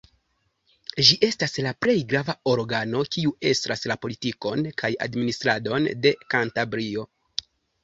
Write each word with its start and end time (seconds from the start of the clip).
Ĝi 1.09 1.17
estas 1.27 1.53
la 1.65 1.73
plej 1.85 1.95
grava 2.13 2.35
organo, 2.53 3.03
kiu 3.17 3.35
estras 3.51 3.85
la 3.93 3.99
politikon 4.07 4.67
kaj 4.83 4.93
administradon 5.09 5.89
de 6.09 6.17
Kantabrio. 6.35 7.09